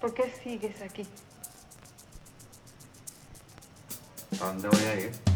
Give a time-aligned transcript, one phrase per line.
[0.00, 1.06] ¿Por qué sigues aquí?
[4.40, 5.27] ¿A dónde voy a ir?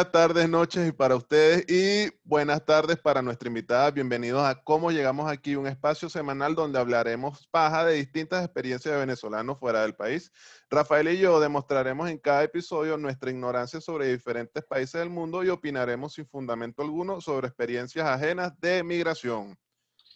[0.00, 3.90] Buenos días, tardes, noches y para ustedes y buenas tardes para nuestra invitada.
[3.90, 8.98] Bienvenidos a Cómo Llegamos Aquí, un espacio semanal donde hablaremos paja de distintas experiencias de
[8.98, 10.32] venezolanos fuera del país.
[10.70, 15.50] Rafael y yo demostraremos en cada episodio nuestra ignorancia sobre diferentes países del mundo y
[15.50, 19.54] opinaremos sin fundamento alguno sobre experiencias ajenas de migración.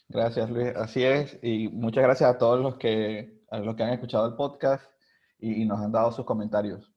[0.08, 0.74] Gracias, Luis.
[0.76, 1.38] Así es.
[1.42, 4.82] Y muchas gracias a todos los que, a los que han escuchado el podcast
[5.38, 6.90] y, y nos han dado sus comentarios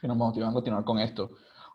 [0.00, 1.30] que nos motivan a continuar con esto.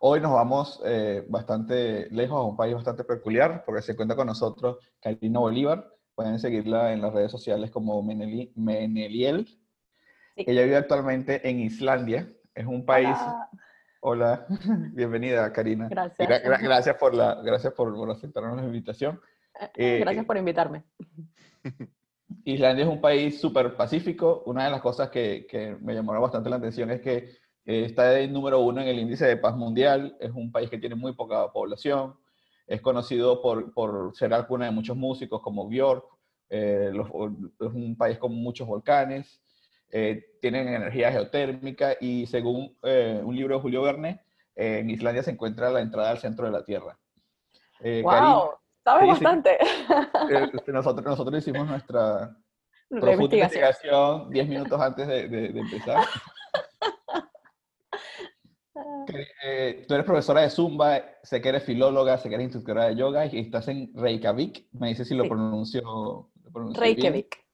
[0.06, 4.28] Hoy nos vamos eh, bastante lejos, a un país bastante peculiar, porque se cuenta con
[4.28, 5.90] nosotros Karina Bolívar.
[6.14, 9.48] Pueden seguirla en las redes sociales como Meneli, Meneliel.
[10.36, 10.44] Sí.
[10.46, 12.30] Ella vive actualmente en Islandia.
[12.54, 13.16] Es un país...
[14.02, 14.46] Hola.
[14.46, 14.46] Hola,
[14.92, 15.88] bienvenida Karina.
[15.88, 16.28] Gracias.
[16.28, 19.22] Gra- gra- gracias por, la, gracias por, por aceptarnos la invitación.
[19.78, 20.84] Eh, Gracias por invitarme.
[22.44, 24.44] Islandia es un país súper pacífico.
[24.48, 28.10] Una de las cosas que, que me llamó bastante la atención es que eh, está
[28.12, 30.16] de número uno en el índice de paz mundial.
[30.20, 32.16] Es un país que tiene muy poca población.
[32.68, 36.04] Es conocido por, por ser la cuna de muchos músicos como Björk.
[36.50, 39.42] Eh, los- es un país con muchos volcanes.
[39.92, 44.22] Eh, tienen energía geotérmica y según eh, un libro de Julio Verne,
[44.56, 46.98] en Islandia se encuentra la entrada al centro de la Tierra.
[47.80, 48.52] Eh, ¡Wow!
[48.84, 49.24] ¿Sabes Sí, sí.
[49.24, 49.58] bastante?
[50.32, 52.36] eh, nosotros, nosotros hicimos nuestra,
[52.90, 56.04] profunda investigación 10 minutos antes de, de- de empezar.
[59.14, 62.86] Que, eh, tú eres profesora de Zumba, sé que eres filóloga, sé que eres instructora
[62.86, 64.68] de yoga y estás en Reykjavik.
[64.74, 65.82] Me dice si lo pronuncio,
[66.44, 66.96] lo pronuncio bien.
[66.96, 67.46] Reykjavik.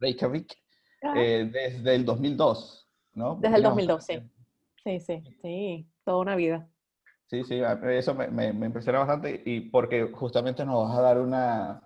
[0.00, 0.54] Reykjavik.
[1.02, 3.36] Ah, eh, desde el 2002, ¿no?
[3.40, 4.28] Desde el Tienes 2002, bastante
[4.84, 5.00] sí.
[5.00, 5.90] Sí, sí, sí.
[6.04, 6.68] Toda una vida.
[7.26, 7.60] Sí, sí,
[7.90, 11.82] eso me, me- me impresiona bastante y porque justamente nos vas a dar una...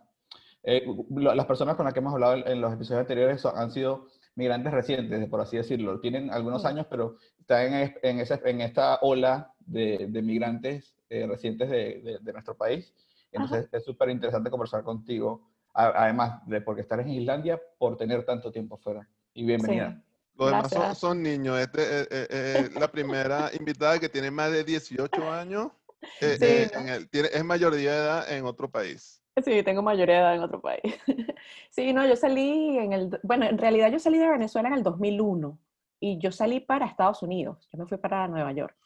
[0.62, 4.72] eh, las personas con las que hemos hablado en, los episodios anteriores han sido migrantes
[4.72, 6.00] recientes, por así decirlo.
[6.00, 6.66] Tienen algunos Mm.
[6.66, 11.68] años, pero están en, es- en, ese- en esta ola de, de migrantes eh, recientes
[11.68, 12.94] de, de- de nuestro país.
[13.30, 18.24] Entonces es súper interesante conversar contigo, a- además de porque estar en Islandia, por tener
[18.24, 19.08] tanto tiempo fuera.
[19.34, 20.02] Y bienvenida.
[20.34, 21.58] Los demás son, son niños.
[21.58, 25.70] Este eh, eh, eh, la primera invitada que tiene más de 18 años.
[26.20, 29.21] eh, Sí, eh, en el- tiene- es mayoría de edad en otro país.
[29.42, 30.82] Sí, tengo mayoría de edad en otro país.
[31.70, 34.82] Sí, no, yo salí en el, bueno, en realidad yo salí de Venezuela en el
[34.82, 35.58] 2001
[36.00, 37.66] y yo salí para Estados Unidos.
[37.72, 38.76] Yo me fui para Nueva York.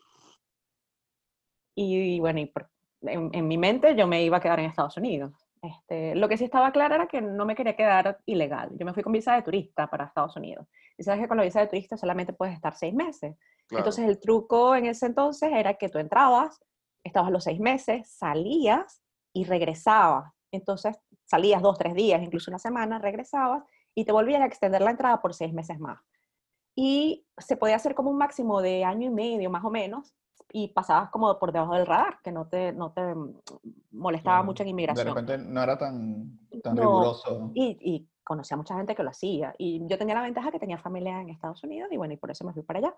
[1.75, 2.71] Y, bueno, y por-
[3.03, 5.33] en, en mi mente yo me iba a quedar en Estados Unidos.
[5.63, 8.71] Este, lo que sí estaba claro era que no me quería quedar ilegal.
[8.79, 10.67] Yo me fui con visa de turista para Estados Unidos.
[10.97, 13.37] Y sabes que con la visa de turista solamente puedes estar seis meses.
[13.67, 13.81] Claro.
[13.83, 16.61] Entonces el truco en ese entonces era que tú entrabas,
[17.03, 19.03] estabas los seis meses, salías
[19.33, 20.33] y regresabas.
[20.53, 23.65] Entonces salías dos, tres días, incluso una semana, regresabas
[23.95, 26.01] y te volvían a extender la entrada por seis meses más.
[26.75, 30.15] Y se podía hacer como un máximo de año y medio, más o menos,
[30.53, 33.01] y pasabas como por debajo del radar, que no te, no te
[33.91, 34.45] molestaba Claro.
[34.47, 35.09] mucho en De inmigración.
[35.09, 37.51] repente no era tan, tan No, riguroso.
[37.55, 39.55] Y, y conocí a mucha gente que lo hacía.
[39.59, 42.31] Y yo tenía la ventaja que tenía familia en Estados Unidos y bueno, y por
[42.31, 42.97] eso me fui para allá.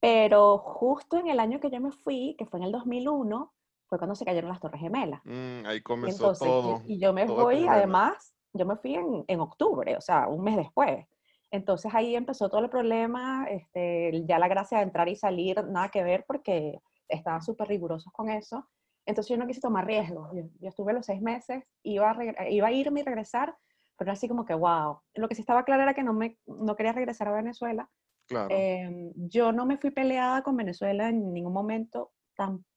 [0.00, 3.52] Pero justo en el año que yo me fui, que fue en el 2001,
[3.88, 5.20] fue cuando se cayeron las Torres Gemelas.
[5.24, 6.82] Mm, ahí Y comenzó entonces, y- todo.
[6.86, 7.72] y, yo me problema.
[7.72, 11.06] además, yo me fui en, en octubre, o sea, un mes después.
[11.50, 15.88] Entonces ahí empezó todo el problema, este, ya la gracia de entrar y salir, nada
[15.88, 18.68] que ver, porque estaban súper rigurosos con eso.
[19.06, 20.30] Entonces yo no quise tomar riesgos.
[20.34, 23.54] Yo, yo estuve los seis meses, iba a, iba a irme y regresar,
[23.96, 24.98] pero así como que, wow.
[25.14, 27.88] Lo que sí estaba claro era que no, me, no quería regresar a Venezuela.
[28.26, 28.48] Claro.
[28.50, 32.12] Em, yo no me fui peleada con Venezuela en ningún momento,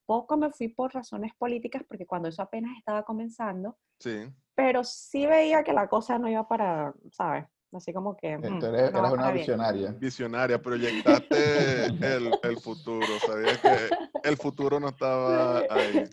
[0.07, 4.29] tampoco me fui por razones políticas, porque cuando eso apenas estaba comenzando, sí.
[4.55, 7.45] pero sí veía que la cosa no iba para, ¿sabes?
[7.73, 8.37] Así como que...
[8.37, 9.37] Mm, Tú eres, no eres una para bien.
[9.37, 9.91] visionaria.
[9.91, 11.37] Visionaria, proyectaste
[12.15, 13.19] el, el futuro.
[13.19, 13.91] Sabías que
[14.23, 16.09] el futuro no estaba ahí.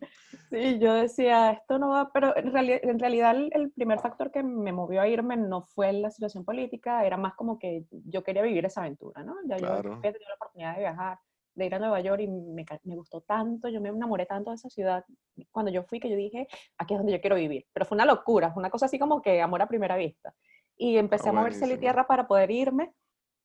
[0.51, 4.33] Sí, yo decía, esto no va, pero en, reali- en realidad el, el primer factor
[4.33, 8.25] que me movió a irme no fue la situación política, era más como que yo
[8.25, 9.37] quería vivir esa aventura, ¿no?
[9.47, 9.93] Ya yo Claro.
[9.95, 11.19] había tenido la oportunidad de viajar,
[11.55, 14.57] de ir a Nueva York y me, me gustó tanto, yo me enamoré tanto de
[14.57, 15.05] esa ciudad
[15.51, 16.47] cuando yo fui que yo dije,
[16.79, 17.67] aquí es donde yo quiero vivir.
[17.73, 20.35] Pero fue una locura, fue una cosa así como que amor a primera vista.
[20.77, 21.81] Y empecé a moverse la buenísimo.
[21.81, 22.93] tierra para poder irme,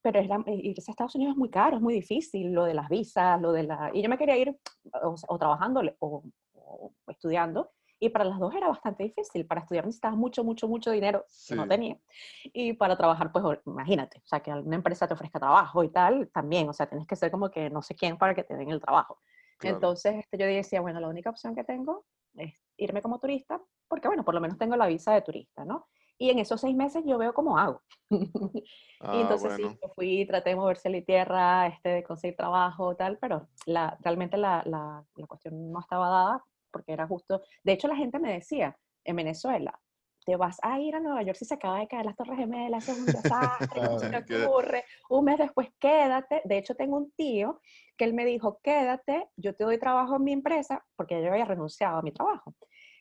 [0.01, 2.89] pero era- irse a Estados Unidos es muy caro, es muy difícil, lo de las
[2.89, 3.91] visas, lo de la...
[3.93, 4.57] Y yo me quería ir
[5.03, 6.23] o, o trabajando o,
[6.53, 9.45] o estudiando, Y para las dos era bastante difícil.
[9.45, 11.69] Para estudiar necesitabas mucho, mucho, mucho dinero que no Sí.
[11.69, 11.97] tenía.
[12.45, 16.29] Y para trabajar, pues imagínate, o sea, que alguna empresa te ofrezca trabajo y tal,
[16.33, 18.69] también, o sea, tienes que ser como que no sé quién para que te den
[18.69, 19.19] el trabajo.
[19.57, 19.75] Claro.
[19.75, 22.05] Entonces este, yo decía, bueno, la única opción que tengo
[22.35, 25.87] es irme como turista, porque bueno, por lo menos tengo la visa de turista, ¿no?
[26.17, 27.81] Y en esos seis meses yo veo cómo hago.
[29.01, 29.69] Ah, y entonces bueno.
[29.71, 33.97] sí, yo fui, traté de moverse la tierra, este, de conseguir trabajo, tal, pero la,
[34.01, 38.19] realmente la, la, la cuestión no estaba dada porque era justo, de hecho la gente
[38.19, 39.79] me decía, en Venezuela,
[40.25, 42.87] te vas a ir a Nueva York si se acaba de caer las Torres Gemelas,
[42.87, 44.83] es un desastre, ¿cómo se te ocurre?
[45.09, 46.41] Un mes después, quédate.
[46.45, 47.59] De hecho, tengo un tío
[47.97, 51.45] que él me dijo, quédate, yo te doy trabajo en mi empresa, porque yo había
[51.45, 52.53] renunciado a mi trabajo.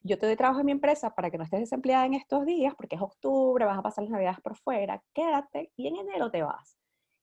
[0.03, 2.75] Yo te doy trabajo en mi empresa para que no estés desempleada en estos días,
[2.75, 6.43] porque es octubre, vas a pasar las navidades por fuera, quédate y en enero te
[6.43, 6.78] vas.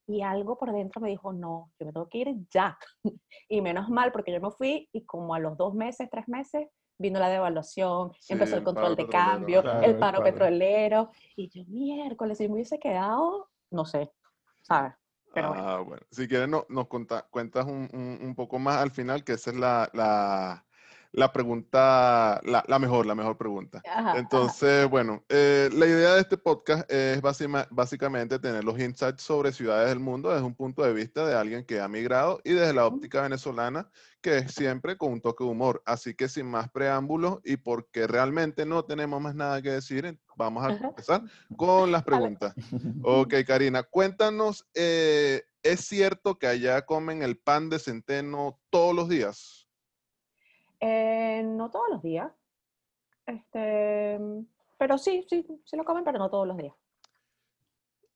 [0.07, 2.77] Y algo por dentro me dijo, no, yo me tengo que ir ya.
[3.49, 6.67] y menos mal, porque yo me fui y como a los dos meses, tres meses,
[6.97, 11.09] vino la devaluación, Sí, empezó el control de cambio, Claro, el paro petrolero.
[11.35, 14.11] Y yo, miércoles, si me hubiese quedado, no sé,
[14.61, 14.93] ¿sabes?
[15.33, 15.63] Pero bueno.
[15.67, 16.05] Ah, bueno.
[16.11, 19.57] Si quieres, no- nos cuentas un, un- un poco más al final, que esa es
[19.57, 20.64] la, la,
[21.15, 23.81] la pregunta, la, la mejor, la mejor pregunta.
[23.85, 24.19] Ajá, ajá.
[24.19, 29.53] Entonces, bueno, eh, la idea de este podcast es básima- básicamente tener los insights sobre
[29.53, 32.73] ciudades del mundo desde un punto de vista de alguien que ha migrado y desde
[32.73, 33.89] la óptica venezolana,
[34.21, 35.81] que es siempre con un toque de humor.
[35.85, 40.65] Así que sin más preámbulos y porque realmente no tenemos más nada que decir, vamos
[40.65, 40.87] a Ajá.
[40.87, 41.21] empezar
[41.55, 42.53] con las preguntas.
[43.07, 49.07] Ok, Karina, cuéntanos, eh, ¿es cierto que allá comen el pan de centeno todos los
[49.07, 49.64] días?
[50.87, 52.31] Eh, no todos los días.
[53.25, 54.19] Este,
[54.77, 56.75] pero sí, sí, sí lo comen, pero no todos los días.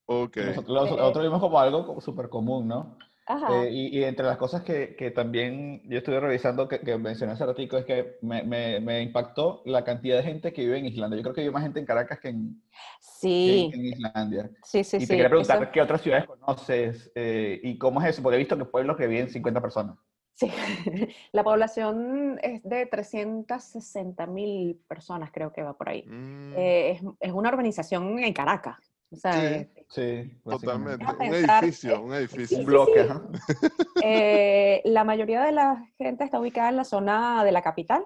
[0.06, 2.96] Ok, Nosotros, nosotros- Eh, nosotros vimos como algo súper común, ¿no?
[3.26, 3.64] Ajá.
[3.64, 7.34] Eh, y, y entre las cosas que, que también yo estuve revisando, que, que mencioné
[7.34, 10.86] hace ratico, es que me, me, me impactó la cantidad de gente que vive en
[10.88, 11.18] Islandia.
[11.18, 14.50] Yo creo que vive más gente en Caracas que en, que sí, en, en Islandia.
[14.64, 15.12] sí, sí, y te sí.
[15.14, 18.58] quería preguntar eso- qué otras ciudades conoces eh, y cómo es eso, porque he visto
[18.58, 19.96] que pueblos que viven 50 personas.
[20.40, 20.52] Sí.
[21.32, 26.04] La población es de 360 mil personas, creo que va por ahí.
[26.08, 28.78] Mm, Eh, es, es una urbanización en Caracas.
[29.12, 29.40] O sea, Sí.
[29.48, 31.04] eh, Sí, totalmente.
[31.04, 32.60] Un pensar, edificio, eh, un sí, edificio.
[32.60, 33.68] Un bloque, sí.
[34.04, 38.06] Eh, la mayoría de la gente está ubicada en la zona de la capital,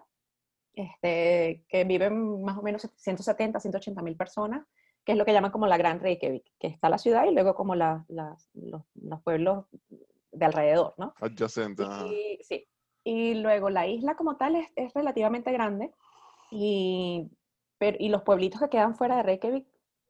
[0.76, 4.66] este, que viven más o menos 170, 180 mil personas,
[5.06, 7.54] que es lo que llaman como la Gran Reykjavik, que está la ciudad y luego
[7.54, 9.66] como la- los pueblos
[10.34, 11.14] de alrededor, ¿no?
[11.22, 11.84] Adyacente.
[12.06, 12.68] Y, sí.
[13.04, 15.92] y luego la isla como tal es, es relativamente grande
[16.52, 17.30] y,
[17.78, 19.68] pero, y los pueblitos que quedan fuera de Reykjavik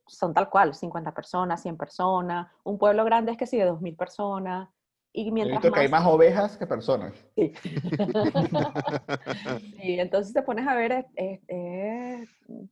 [0.07, 3.95] son tal cual, 50 personas, 100 personas, un pueblo grande es que sí, de 2.000
[3.95, 4.69] personas.
[5.13, 7.13] Y mientras que hay más ovejas que personas.
[7.35, 7.53] Sí.
[9.83, 12.29] Sí, entonces te pones a ver, es, es- es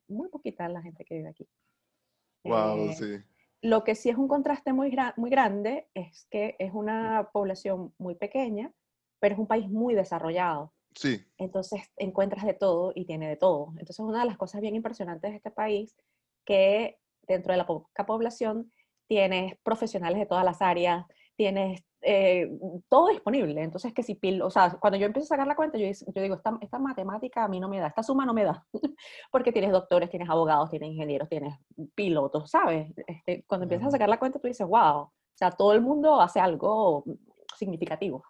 [0.07, 1.47] muy poquita la gente que vive aquí.
[2.43, 3.17] Wow, Eh, sí.
[3.61, 7.93] Lo que sí es un contraste muy, gra- muy grande es que es una población
[7.97, 8.71] muy pequeña,
[9.19, 10.73] pero es un país muy desarrollado.
[10.95, 13.69] Sí, Entonces encuentras de todo y tiene de todo.
[13.77, 15.95] Entonces una de las cosas bien impresionantes de este país,
[16.45, 16.97] que
[17.27, 18.71] dentro de la poca población
[19.07, 21.05] tienes profesionales de todas las áreas,
[21.35, 22.51] tienes eh,
[22.89, 23.61] todo disponible.
[23.61, 26.21] Entonces que si, pil- o sea, cuando yo empiezo a sacar la cuenta, yo, yo
[26.21, 28.65] digo, esta, esta matemática a mí no me da, esta suma no me da,
[29.31, 31.55] porque tienes doctores, tienes abogados, tienes ingenieros, tienes
[31.95, 32.91] pilotos, ¿sabes?
[33.07, 36.19] Este, cuando empiezas a sacar la cuenta, tú dices, wow, o sea, todo el mundo
[36.21, 37.03] hace algo
[37.57, 38.23] significativo.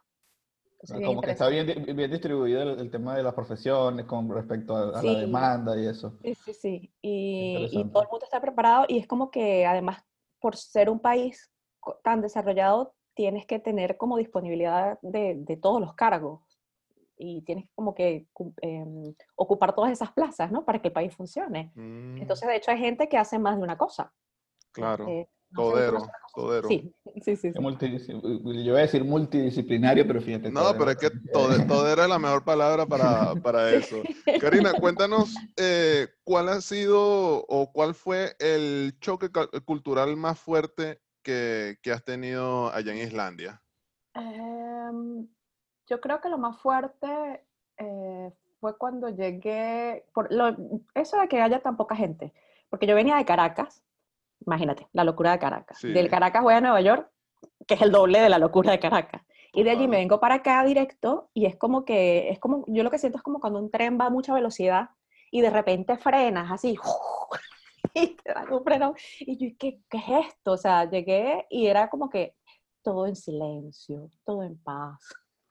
[0.82, 4.76] Entonces, Como que está bien, bien distribuido el, el tema de las profesiones con respecto
[4.76, 5.18] a, a la Sí.
[5.22, 6.18] demanda y eso.
[6.24, 6.94] Sí, sí, sí.
[7.02, 10.04] Y, y todo el mundo está preparado y es como que además,
[10.40, 11.52] por ser un país
[12.04, 16.42] tan desarrollado, tienes que tener como disponibilidad de, de todos los cargos
[17.16, 18.26] y tienes como que
[18.64, 20.66] em, ocupar todas esas plazas, ¿no?
[20.66, 21.72] Para que el país funcione.
[21.76, 24.12] Mm, Entonces, de hecho, hay gente que hace más de una cosa.
[24.72, 25.06] claro.
[25.06, 26.12] No sé, Todero, cosa.
[26.34, 26.68] todero.
[26.70, 27.52] Sí, sí, sí.
[27.54, 27.60] Sí.
[27.60, 30.50] multidisci- Yo voy a decir multidisciplinario, pero fíjate.
[30.50, 34.02] No, todavía pero es que tode- todero es la mejor palabra para, para eso.
[34.40, 39.30] Karina, cuéntanos eh, cuál ha sido o cuál fue el choque
[39.64, 43.62] cultural más fuerte que, que has tenido allá en Islandia.
[44.14, 45.28] Em,
[45.88, 47.46] yo creo que lo más fuerte
[47.78, 50.56] eh, fue cuando llegué, por lo-
[50.94, 52.34] eso de que haya tan poca gente,
[52.70, 53.84] porque yo venía de Caracas,
[54.46, 55.80] imagínate, la locura de Caracas.
[55.80, 55.92] Sí.
[55.92, 57.10] Del Caracas voy a Nueva York,
[57.68, 59.22] que es el doble de la locura de Caracas.
[59.54, 62.84] Y de allí me vengo para acá directo y es como que, es como, yo
[62.84, 64.92] lo que siento es como cuando un tren va a mucha velocidad
[65.30, 66.78] y de repente frenas así,
[67.94, 68.94] y te dan un frenón.
[69.20, 70.54] Y yo, ¿qué, ¿qué es esto?
[70.54, 72.36] O sea, llegué y era como que
[72.84, 75.00] todo en silencio, todo en paz.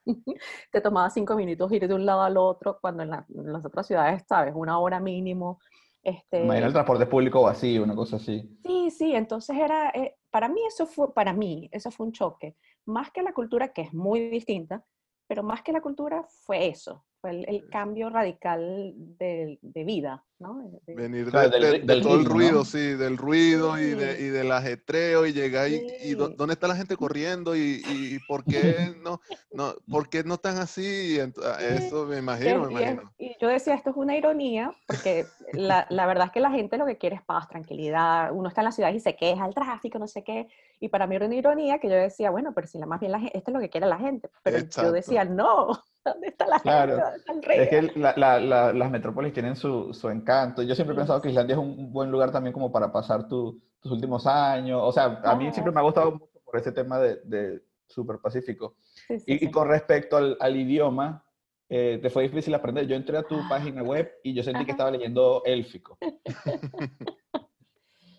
[0.73, 3.65] te tomaba cinco minutos ir de un lado al otro, cuando en, la- en las
[3.65, 4.53] otras ciudades, ¿sabes?
[4.57, 5.61] Una hora mínimo.
[6.03, 8.59] Este, Imagina el transporte público vacío, una cosa así.
[8.65, 12.57] Sí, sí, entonces era, eh, para mí eso fue, para mí, eso fue un choque.
[12.87, 14.85] Más que la cultura, que es muy distinta,
[15.29, 20.25] pero más que la cultura fue eso, fue el, el cambio radical de, de vida,
[20.39, 20.59] ¿no?
[20.87, 22.65] De- Venir de, Claro, del todo el ruido, ¿no?
[22.65, 24.25] sí, del ruido y, de, Sí.
[24.25, 26.15] y del ajetreo y llegar y, y Sí.
[26.15, 29.21] dónde está la gente corriendo y, y- y por qué no,
[29.53, 31.19] no, por qué no están así.
[31.19, 33.13] Ent- ah, Sí, Eso me imagino, es- me y, es- imagino.
[33.19, 36.79] y yo decía, esto es una ironía, porque la, la verdad es que la gente
[36.79, 39.55] lo que quiere es paz, tranquilidad, uno está en la ciudad y se queja, el
[39.55, 40.49] tráfico, no sé qué,
[40.81, 43.13] y para mí era una ironía que yo decía, bueno, pero si la, más bien
[43.13, 44.89] la gente, esto es lo que quiere la gente, pero Exacto.
[44.89, 45.69] yo decía, no,
[46.05, 46.93] ¿dónde está la Claro.
[46.97, 47.05] gente?
[47.27, 47.61] ¿Dónde está el?
[47.61, 50.63] Es que la- la- la- las metrópolis tienen su, su encanto.
[50.63, 51.29] Yo siempre he pensado que.
[51.31, 54.81] Islandia es un buen lugar también como para pasar tu- tus últimos años.
[54.83, 57.63] O sea, a mí Ah, siempre me ha gustado mucho por ese tema de, de
[57.87, 58.75] Super Pacífico.
[58.83, 59.51] Sí, sí, Y, y sí.
[59.51, 61.25] con respecto al, al idioma,
[61.69, 62.87] eh, ¿te fue difícil aprender?
[62.87, 65.99] Yo entré a tu página web y yo sentí que estaba leyendo élfico.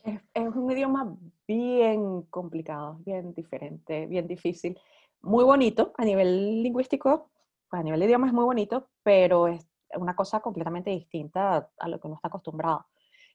[0.04, 1.16] Es, es un idioma
[1.48, 4.76] bien complicado, bien diferente, bien difícil.
[5.22, 7.30] Muy bonito a nivel lingüístico,
[7.72, 11.88] pues a nivel de idioma es muy bonito, pero es una cosa completamente distinta a,
[11.88, 12.86] lo que uno está acostumbrado.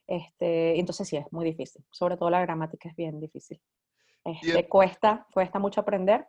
[0.05, 1.83] Este, entonces sí, es muy difícil.
[1.91, 3.59] Sobre todo la gramática es bien difícil.
[4.23, 6.27] Este, el- cuesta, cuesta mucho aprender,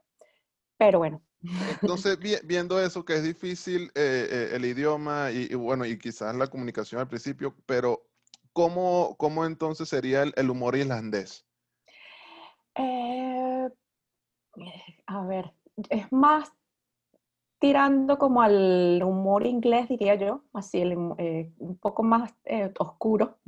[0.78, 1.22] pero bueno.
[1.82, 5.98] Entonces, vi- viendo eso, que es difícil eh, eh, el idioma y, y bueno, y
[5.98, 8.06] quizás la comunicación al principio, pero
[8.54, 11.46] ¿cómo, cómo entonces sería el, el humor islandés?
[12.74, 13.68] Eh,
[15.06, 15.52] a ver,
[15.90, 16.50] es más
[17.58, 23.38] tirando como al humor inglés, diría yo, así el eh, un poco más eh, oscuro,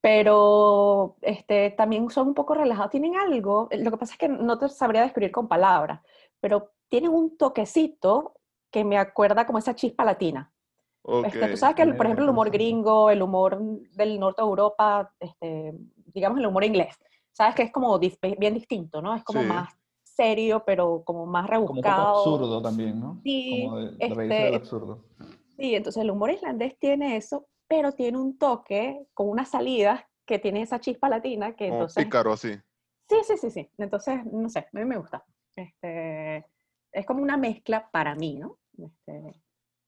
[0.00, 2.90] pero este, también son un poco relajados.
[2.92, 6.00] Tienen algo, lo que pasa es que no te sabría describir con palabras,
[6.40, 8.34] pero tienen un toquecito
[8.70, 10.52] que me acuerda como esa chispa latina.
[11.24, 11.50] Este, Ok.
[11.50, 15.12] tú sabes que, el- por ejemplo, el humor gringo, el humor del norte de Europa,
[15.18, 15.72] este,
[16.12, 16.94] digamos el humor inglés,
[17.32, 19.14] sabes que es como bien distinto, ¿no?
[19.14, 19.46] Es como Sí.
[19.48, 19.68] más
[20.16, 22.08] serio, pero como más Como un poco rebuscado.
[22.08, 23.20] absurdo también, ¿no?
[23.22, 25.04] Sí, Como de, de reírse del este, absurdo.
[25.58, 30.38] Sí, entonces el humor islandés tiene eso, pero tiene un toque con unas salidas que
[30.38, 32.04] tiene esa chispa latina que Como entonces...
[32.04, 32.52] pícaro, así.
[33.08, 33.70] Sí, sí, sí, sí.
[33.78, 35.24] Entonces, no sé, a mí me gusta.
[35.54, 36.44] Este,
[36.92, 38.58] es como una mezcla para mí, ¿no?
[38.78, 39.42] Este,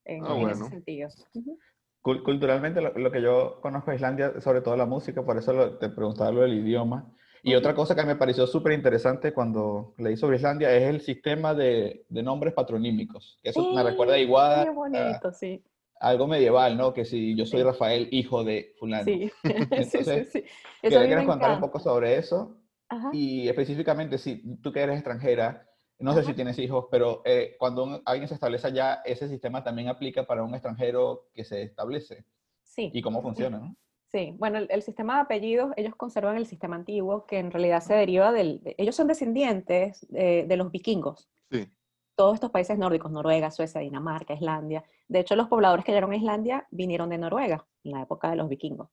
[0.05, 0.69] en, Ah, en ese bueno.
[0.69, 1.09] sentido.
[1.33, 1.59] Ujú.
[2.01, 5.51] Cul- Culturalmente, lo, lo que yo conozco de Islandia, sobre todo la música, por eso
[5.53, 7.13] lo- te preguntaba lo del idioma.
[7.43, 11.53] Y otra cosa que me pareció súper interesante cuando leí sobre Islandia es el sistema
[11.53, 13.39] de, de nombres patronímicos.
[13.41, 15.63] Que eso me recuerda a Sí, Iguada, Qué a bonito, sí.
[15.99, 16.93] algo medieval, ¿no?
[16.93, 17.65] Que si yo soy Sí.
[17.65, 19.05] Rafael, hijo de fulano.
[19.05, 20.43] Sí, sí, sí, Entonces, sí.
[20.81, 22.57] Eso a Quería mí que nos contar un poco sobre eso
[22.89, 23.09] Ajá.
[23.13, 25.65] y específicamente si tú que eres extranjera,
[25.99, 26.29] no sé Ajá.
[26.29, 30.25] si tienes hijos, pero eh, cuando un- alguien se establece allá, ese sistema también aplica
[30.25, 32.23] para un extranjero que se establece.
[32.63, 33.75] Sí, ¿Y cómo funciona, no?
[34.11, 34.35] Sí.
[34.37, 37.93] Bueno, el, el sistema de apellidos, ellos conservan el sistema antiguo que en realidad se
[37.93, 38.61] deriva del...
[38.61, 41.29] de- ellos son descendientes de, de los vikingos.
[41.51, 41.67] Sí.
[42.15, 44.83] Todos estos países nórdicos, Noruega, Suecia, Dinamarca, Islandia.
[45.07, 48.35] De hecho, los pobladores que llegaron a Islandia vinieron de Noruega en la época de
[48.35, 48.89] los vikingos.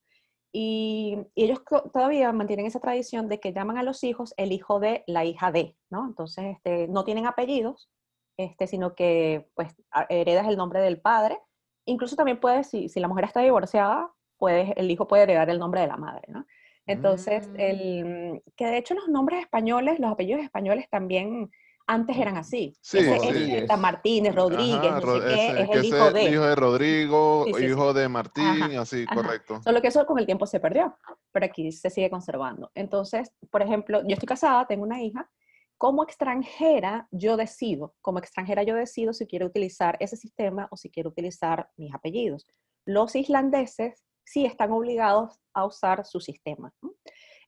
[0.53, 1.61] Y, y ellos
[1.93, 5.51] todavía mantienen esa tradición de que llaman a los hijos el hijo de la hija
[5.51, 6.07] de, ¿no?
[6.07, 7.91] Entonces, este, no tienen apellidos,
[8.39, 9.75] este, sino que pues
[10.09, 11.39] heredas el nombre del padre.
[11.85, 15.59] Incluso también puedes, si, si la mujer está divorciada, puedes, el hijo puede heredar el
[15.59, 16.47] nombre de la madre, ¿no?
[16.87, 17.57] Entonces, Mm.
[17.59, 21.51] el, que de hecho los nombres españoles, los apellidos españoles también
[21.89, 22.77] antes eran así.
[22.81, 23.67] Sí, Ese, sí.
[23.79, 26.31] Martínez, Rodríguez, Ajá, no qué, es el hijo de.
[26.31, 27.67] hijo de Rodrigo, Sí, sí, sí.
[27.67, 29.15] hijo de Martín, Ajá, así, ajá.
[29.15, 29.63] correcto.
[29.63, 30.97] Solo que eso con el tiempo se perdió,
[31.33, 32.71] pero aquí se sigue conservando.
[32.75, 35.31] Entonces, por ejemplo, yo estoy casada, tengo una hija.
[35.79, 40.91] Como extranjera, yo decido, como extranjera yo decido si quiero utilizar ese sistema o si
[40.91, 42.47] quiero utilizar mis apellidos.
[42.87, 46.73] Los islandeses sí están obligados a usar su sistema.
[46.83, 46.93] ¿no?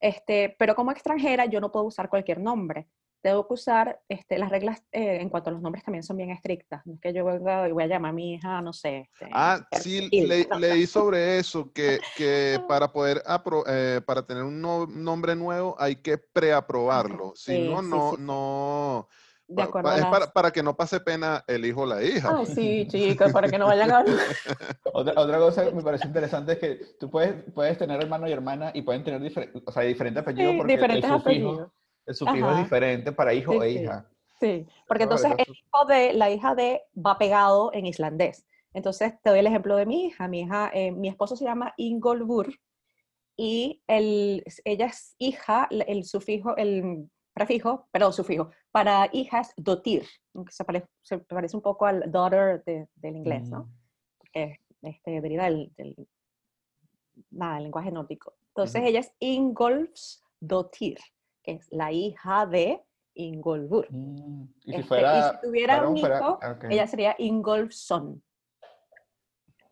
[0.01, 2.89] Este, pero como extranjera yo no puedo usar cualquier nombre.
[3.21, 6.31] Tengo que usar, este, las reglas eh, en cuanto a los nombres también son bien
[6.31, 6.87] estrictas.
[6.87, 9.11] No es que yo venga y voy a llamar a mi hija, no sé.
[9.21, 10.61] este, Ah, sí, le- no, no.
[10.61, 15.75] leí sobre eso, que, que para poder, apro- eh, para tener un no- nombre nuevo
[15.81, 17.33] hay que preaprobarlo.
[17.35, 18.23] Si sí, no, sí, no, sí.
[18.23, 19.09] no,
[19.51, 22.35] De acuerdo es para, para que no pase pena el hijo o la hija.
[22.37, 24.05] Ay, sí, chicos, para que no vayan a...
[24.93, 28.33] Otra, otra cosa que me parece interesante es que tú puedes, puedes tener hermano y
[28.33, 31.49] hermana y pueden tener difer- o sea, diferentes apellidos Sí, porque el- diferentes el sufijo,
[31.51, 31.73] apellidos.
[32.07, 33.79] el sufijo es diferente para hijo Sí, e sí.
[33.81, 34.07] hija.
[34.41, 38.45] Sí, porque entonces el hijo de, la hija de va pegado en islandés.
[38.75, 40.29] Entonces te doy el ejemplo de mi hija.
[40.29, 42.49] Mi hija, eh, mi esposo se llama Ingolfur
[43.37, 50.03] y el, ella es hija, el- el sufijo, el prefijo, perdón, sufijo, Para hijas, dotir,
[50.35, 53.65] que se, pare- se parece un poco al daughter de- del inglés, ¿no?
[53.65, 53.73] Mm.
[54.19, 55.97] Porque este, deriva del, del,
[57.31, 58.35] nada, del lenguaje nórdico.
[58.49, 58.89] Entonces Ujú.
[58.91, 60.99] ella es Ingolfs dotir,
[61.43, 62.83] que es la hija de
[63.15, 63.87] Ingolfur.
[63.91, 65.19] Mm, Y si Este, fuera.
[65.19, 68.23] y si tuviera un hijo, ah, ella sería Ingolfsson.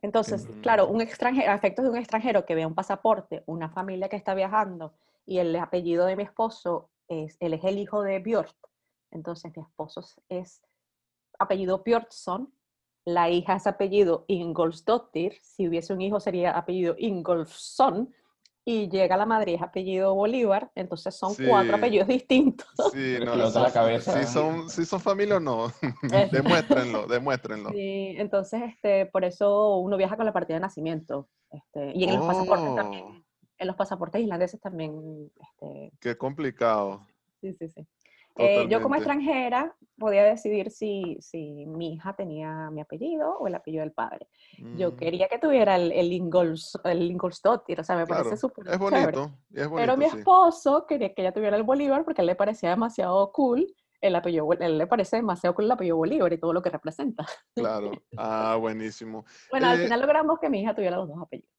[0.02, 4.08] Entonces, claro, un extranjero, a efectos de un extranjero que vea un pasaporte, una familia
[4.08, 8.18] que está viajando y el apellido de mi esposo es, él es el hijo de
[8.20, 8.54] Björk,
[9.16, 10.62] entonces mi esposo es-
[11.38, 12.52] apellido Björnsson,
[13.04, 18.12] la hija es apellido Ingolfsdottir, si hubiese un hijo sería apellido Ingolfsson,
[18.68, 21.44] y llega la madre es apellido Bolívar, entonces son Sí.
[21.46, 22.66] cuatro apellidos distintos.
[22.92, 24.12] Sí, no, Explota la cabeza.
[24.20, 25.68] sí son, sí son familia o no.
[26.32, 27.70] demuéstrenlo, demuéstrenlo.
[27.70, 31.28] Sí, entonces, este, por eso uno viaja con la partida de nacimiento.
[31.50, 32.74] Este, y en los pasaportes Oh.
[32.74, 33.24] también,
[33.58, 37.06] en los pasaportes islandeses también, este, Qué complicado.
[37.40, 37.86] sí, sí, sí.
[38.38, 43.54] Eh, yo como extranjera podía decidir si, si mi hija tenía mi apellido o el
[43.54, 44.28] apellido del padre.
[44.58, 48.36] Yo Mm, quería que tuviera el, el, Ingols, el Ingolsdottir, o sea, me claro, parece
[48.36, 49.12] súper Es chévere.
[49.12, 50.18] bonito, y es bonito, Pero mi sí.
[50.18, 53.66] esposo quería que ella tuviera el Bolívar porque a él le parecía demasiado cool
[54.02, 56.70] el apellido, a él le parece demasiado cool el apellido Bolívar y todo lo que
[56.70, 57.26] representa.
[57.54, 57.90] Claro.
[58.16, 59.24] Ah, buenísimo.
[59.50, 61.50] Bueno, al Eh, final logramos que mi hija tuviera los dos apellidos.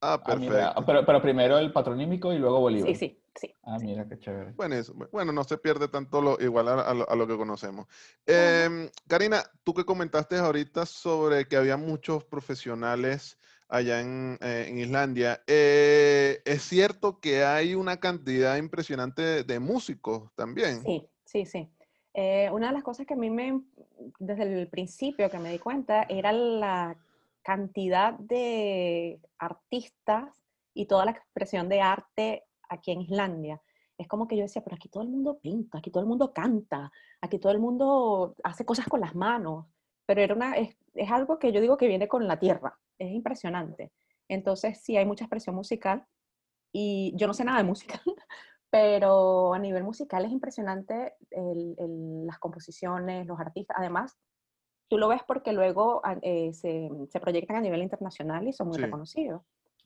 [0.00, 0.84] Ah, perfecto.
[0.86, 2.88] pero, pero primero el patronímico y luego Bolívar.
[2.88, 3.54] Sí, sí, sí.
[3.62, 4.52] Ah, mira, qué chévere.
[4.52, 7.36] Bueno, eso- bueno, no se pierde tanto lo, igual a, a lo, a lo que
[7.36, 7.86] conocemos.
[8.26, 13.38] Em, Karina, tú que comentaste ahorita sobre que había muchos profesionales
[13.68, 19.58] allá en, eh, en Islandia, eh, ¿es cierto que hay una cantidad impresionante de, de
[19.58, 20.82] músicos también?
[20.82, 21.68] Sí, sí, sí.
[22.14, 23.60] Eh, una de las cosas que a mí me,
[24.20, 26.96] desde el principio que me di cuenta, era la
[27.42, 30.32] cantidad de artistas
[30.72, 33.60] y toda la expresión de arte aquí en Islandia.
[33.98, 36.32] Es como que yo decía, pero aquí todo el mundo pinta, aquí todo el mundo
[36.32, 39.66] canta, aquí todo el mundo hace cosas con las manos,
[40.04, 43.10] pero era una, es, es algo que yo digo que viene con la tierra, es
[43.10, 43.92] impresionante.
[44.28, 46.06] Entonces sí hay mucha expresión musical
[46.72, 48.02] y yo no sé nada de música,
[48.70, 53.76] pero a nivel musical es impresionante el- el- las composiciones, los artistas.
[53.80, 54.18] Además,
[54.88, 58.76] tú lo ves porque luego eh, se, se proyectan a nivel internacional y son muy
[58.76, 58.82] Sí.
[58.84, 59.42] reconocidos.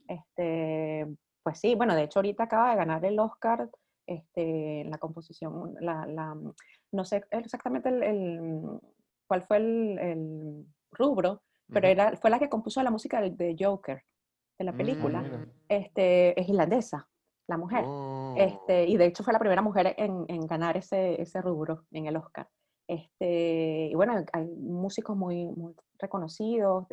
[0.09, 1.07] Este,
[1.43, 3.69] pues sí, bueno, de hecho ahorita acaba de ganar el Oscar
[4.07, 6.37] este, la composición, la, la-
[6.93, 8.81] no sé exactamente el, el-
[9.29, 13.57] cuál fue el, el rubro, pero era, fue la que compuso la música de, de
[13.59, 14.03] Joker,
[14.59, 15.23] de la película.
[15.23, 15.47] mira.
[15.69, 17.09] este, es irlandesa,
[17.49, 17.85] la mujer.
[17.87, 21.85] Oh, Este, y de hecho fue la primera mujer en, en ganar ese, ese rubro
[21.93, 22.49] en el Oscar.
[22.89, 26.87] Este, y bueno, hay músicos muy, muy reconocidos.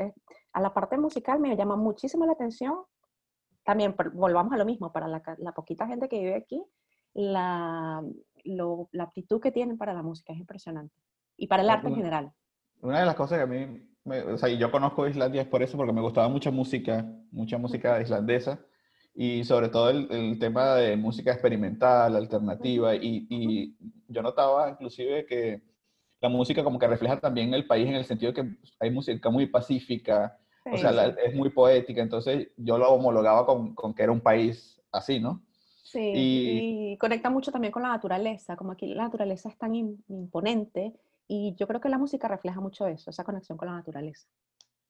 [0.54, 2.76] A la parte musical me llama muchísimo la atención.
[3.68, 6.64] También volvamos a lo mismo, para la, la poquita gente que vive aquí,
[7.14, 8.02] la,
[8.46, 10.96] lo- la aptitud que tienen para la música es impresionante.
[11.36, 12.32] Y para el Eh, arte en una- general.
[12.82, 15.62] Una de las cosas que a mí, me- o sea, yo conozco Islandia es por
[15.64, 18.58] eso, porque me gustaba mucha música, mucha música islandesa,
[19.14, 23.76] y sobre todo el, el tema de música experimental, alternativa, y, y
[24.08, 25.62] yo notaba inclusive que
[26.22, 28.50] la música como que refleja también el país en el sentido que
[28.80, 30.38] hay música muy pacífica,
[30.70, 34.12] o Sí, sea, la- es muy poética, entonces yo lo homologaba con, con que era
[34.12, 35.44] un país así, ¿no?
[35.82, 39.74] Sí, Y- y conecta mucho también con la naturaleza, como aquí la naturaleza es tan
[39.74, 40.94] im- imponente
[41.28, 44.28] y yo creo que la música refleja mucho eso, esa conexión con la naturaleza.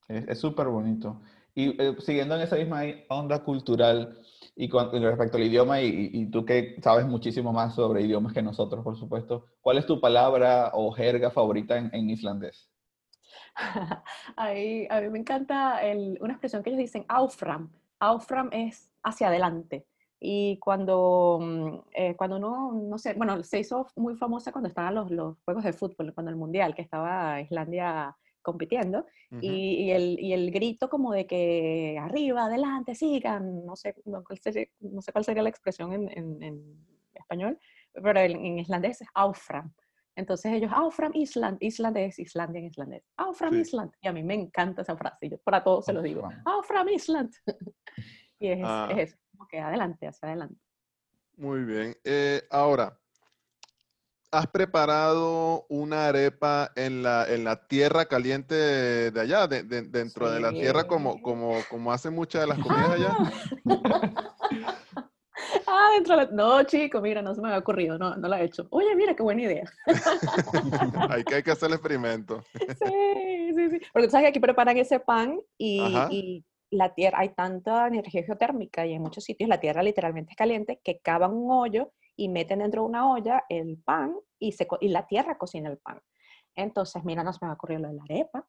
[0.07, 1.21] Es súper bonito.
[1.53, 4.19] Y eh, siguiendo en esa misma onda cultural
[4.55, 8.01] y con y respecto al idioma, y, y- y tú que sabes muchísimo más sobre
[8.03, 12.69] idiomas que nosotros, por supuesto, ¿cuál es tu palabra o jerga favorita en, en islandés?
[14.35, 17.71] Ahí, a mí me encanta el- una expresión que ellos dicen, aufram.
[17.99, 19.85] Aufram es hacia adelante.
[20.19, 24.95] Y cuando, mm, eh, cuando uno, no sé, bueno, se hizo muy famosa cuando estaban
[24.95, 28.99] los, los juegos de fútbol, cuando el mundial, que estaba Islandia compitiendo,
[29.31, 29.41] ujú.
[29.41, 34.23] y, y el, y el grito como de que arriba, adelante, sigan, no sé, no,
[34.23, 37.59] cuál sería, no sé cuál sería la expresión en, en- en español,
[37.93, 39.71] pero en, en islandés es aufram.
[40.17, 43.59] Entonces ellos, Aufram Island, Island es Islandia en islandés, Aufram Sí.
[43.61, 46.41] Island, y a mí me encanta esa frase, yo para todos se lo digo, Aufram.
[46.47, 47.31] Aufram Island.
[48.39, 48.87] y es, Ah.
[48.91, 50.59] es eso, como que adelante, hacia adelante.
[51.37, 51.95] Muy bien.
[52.03, 52.99] Eh, ahora,
[54.31, 60.31] ¿has preparado una arepa en la, en la tierra caliente de, allá, de- de- dentro
[60.31, 61.21] de la tierra, como, Sí.
[61.21, 63.15] como, como hacen muchas de las comidas allá?
[65.79, 66.31] Ah, dentro de la...
[66.31, 68.67] No, chico, mira, no se me había ocurrido, no, no la he hecho.
[68.71, 69.63] Oye, mira, qué buena idea.
[71.09, 72.41] hay, que, hay que hacer el experimento.
[72.53, 73.81] Sí, sí, sí.
[73.93, 78.23] Porque tú sabes que aquí preparan ese pan y, y la tierra, hay tanta energía
[78.23, 82.29] geotérmica y en muchos sitios la tierra literalmente es caliente que cavan un hoyo y
[82.29, 86.01] meten dentro de una olla el pan y, se, y la tierra cocina el pan.
[86.55, 88.47] Entonces, mira, nos me va a ocurrir lo de la arepa.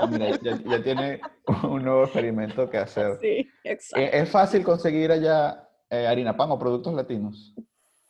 [0.00, 1.20] Ah, mira, ya, ya, tiene
[1.64, 3.18] un nuevo experimento que hacer.
[3.20, 4.16] Sí, exacto.
[4.16, 7.54] ¿Es fácil conseguir allá eh, harina pan o productos latinos?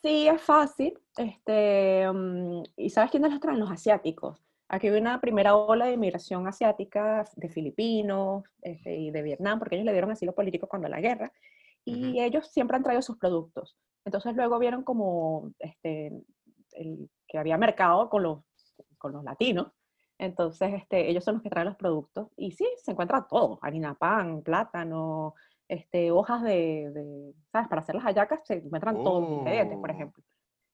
[0.03, 0.99] Sí, es fácil.
[1.17, 3.61] Este, um, ¿Y sabes quiénes los traen?
[3.61, 4.43] Los asiáticos.
[4.69, 9.75] Aquí hay una primera ola de inmigración asiática de filipinos este, y de Vietnam, porque
[9.75, 11.33] ellos le dieron asilo político cuando la guerra,
[11.85, 13.77] y ellos siempre han traído sus productos.
[14.05, 16.23] Entonces luego vieron como este,
[16.73, 18.45] el, que había mercado con los,
[18.97, 19.73] con los latinos,
[20.19, 23.95] entonces este, ellos son los que traen los productos, y sí, se encuentra todo, harina
[23.95, 25.35] pan, plátano,
[25.71, 27.69] este, hojas de, de, ¿sabes?
[27.69, 29.93] Para hacer las hallacas se encuentran todos los ingredientes, por Oh.
[29.95, 30.25] ejemplo.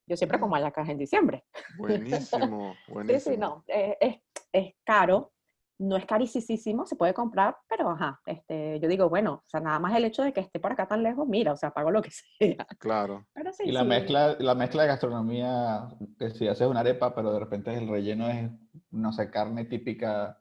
[0.09, 1.44] Yo siempre como hallacas en diciembre.
[1.78, 3.06] Buenísimo, buenísimo.
[3.20, 4.16] Sí, sí, no, eh, es,
[4.52, 5.32] es caro,
[5.78, 9.78] no es carísimo, se puede comprar, pero ajá, este, yo digo, bueno, o sea, nada
[9.78, 12.00] más el hecho de que esté por acá tan lejos, mira, o sea, pago lo
[12.02, 12.64] que sea.
[12.78, 13.26] Claro.
[13.35, 13.87] Pero sí, Y la sí.
[13.88, 18.28] mezcla, la mezcla de gastronomía, que si haces una arepa, pero de repente el relleno
[18.28, 18.50] es,
[18.90, 20.40] no sé, carne típica.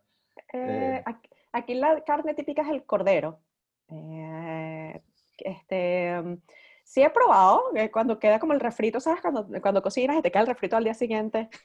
[0.54, 3.40] Eh, eh, aquí, aquí la carne típica es el cordero.
[3.90, 5.02] Eh,
[5.38, 6.38] este, mm,
[6.84, 9.22] sí he probado, eh, cuando queda como el refrito, ¿sabes?
[9.22, 11.50] Cuando, cuando cocinas y te queda el refrito al día siguiente.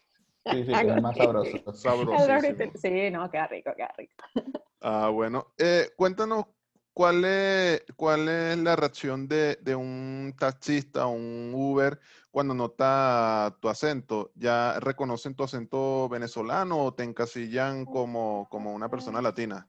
[0.46, 1.72] Sí, sí, es más sabroso.
[1.74, 2.72] Sabrosísimo.
[2.74, 4.14] Sí, no, queda rico, queda rico.
[4.80, 5.52] Ah, bueno.
[5.58, 6.46] Eh, cuéntanos
[6.94, 13.54] cuál es, cuál es la reacción de, de un taxista o un Uber cuando nota
[13.60, 14.32] tu acento.
[14.34, 19.68] ¿Ya reconocen tu acento venezolano o te encasillan como, como una persona latina?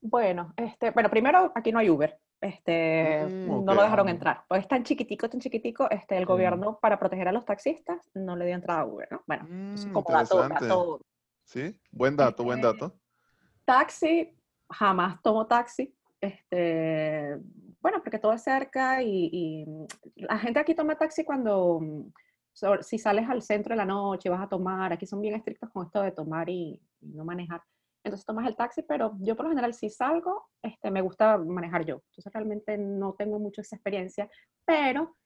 [0.00, 2.18] Bueno, este, bueno, primero aquí no hay Uber.
[2.40, 4.44] Este, Mm, no lo dejaron entrar.
[4.48, 6.28] Pues es tan chiquitico, tan chiquitico, este, el Mm.
[6.28, 9.22] gobierno para proteger a los taxistas no le dio entrada a Uber, ¿no?
[9.26, 11.00] Bueno, eso es Mm, como dato, dato.
[11.44, 11.80] ¿Sí?
[11.90, 12.98] Buen dato, buen Este, dato.
[13.64, 14.36] Taxi,
[14.70, 15.94] jamás tomo taxi.
[16.20, 17.36] Este,
[17.80, 22.12] bueno, porque todo es cerca y, y, la gente aquí toma taxi cuando, mm,
[22.52, 25.34] so- si sales al centro de la noche y vas a tomar, aquí son bien
[25.34, 27.62] estrictos con esto de tomar y, y no manejar.
[28.06, 31.84] Entonces tomas el taxi, pero yo por lo general si salgo, este, me gusta manejar
[31.84, 32.02] yo.
[32.10, 34.30] Entonces realmente no tengo mucho esa experiencia,
[34.64, 35.16] pero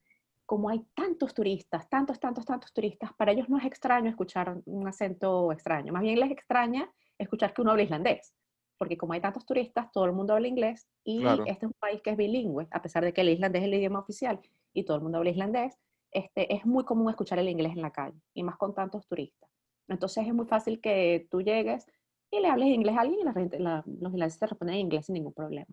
[0.46, 4.88] como hay tantos turistas, tantos, tantos, tantos turistas, para ellos no es extraño escuchar un
[4.88, 5.92] acento extraño.
[5.92, 8.34] Más bien les extraña escuchar que uno habla islandés,
[8.78, 11.44] porque como hay tantos turistas, todo el mundo habla inglés y Claro.
[11.46, 13.74] este es un país que es bilingüe, a pesar de que el islandés es el
[13.74, 14.40] idioma oficial
[14.72, 15.76] y todo el mundo habla islandés,
[16.10, 19.50] este, es muy común escuchar el inglés en la calle y más con tantos turistas.
[19.86, 21.84] Entonces es muy fácil que tú llegues
[22.30, 25.06] y le hables inglés a alguien y la la- los ingleses te responden en inglés
[25.06, 25.66] sin ningún problema.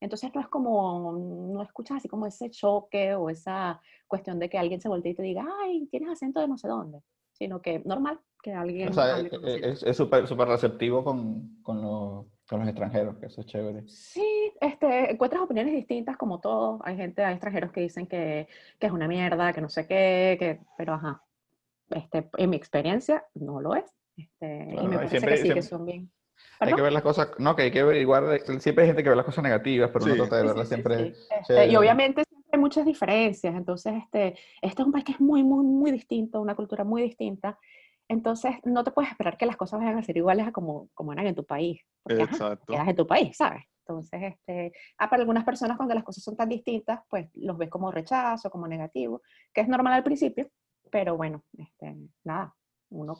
[0.00, 4.58] Entonces no es como, no escuchas así como ese choque o esa cuestión de que
[4.58, 7.00] alguien se voltee y te diga, ay, tienes acento de no sé dónde,
[7.32, 12.26] sino que normal que alguien O sea, eh, eh, es súper receptivo con, con, los,
[12.48, 13.84] con los extranjeros, que eso es chévere.
[13.86, 16.80] Sí, este, encuentras opiniones distintas como todo.
[16.82, 18.48] Hay gente, hay extranjeros que dicen que,
[18.80, 21.22] que es una mierda, que no sé qué, que, pero ajá,
[21.90, 23.84] este, en mi experiencia no lo es.
[24.16, 26.12] Este, Claro, y me parece siempre- que sí, que siempre- son bien.
[26.60, 26.82] Hay que ¿Perdón?
[26.84, 29.44] ver las cosas, no, que hay que averiguar, siempre hay gente que ve las cosas
[29.44, 30.20] negativas, pero uno Sí.
[30.20, 31.14] trata de verlas sí, sí, siempre.
[31.14, 31.22] sí.
[31.40, 33.54] Este, y obviamente siempre hay muchas diferencias.
[33.54, 37.02] Entonces, este, este es un país que es muy, muy, muy distinto, una cultura muy
[37.02, 37.58] distinta.
[38.08, 41.12] Entonces, no te puedes esperar que las cosas vayan a ser iguales a como, como
[41.12, 41.80] eran en tu país.
[42.02, 42.72] Porque, ajá, Exacto.
[42.72, 43.64] quedas en tu país, ¿sabes?
[43.80, 47.70] Entonces, este, ah, para algunas personas cuando las cosas son tan distintas, pues los ves
[47.70, 49.22] como rechazo, como negativo,
[49.52, 50.48] que es normal al principio,
[50.90, 52.54] pero bueno, este, nada,
[52.90, 53.14] uno